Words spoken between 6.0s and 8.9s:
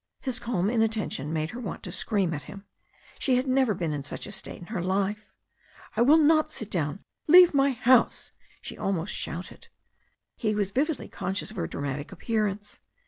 will not sit down. Leave my house," she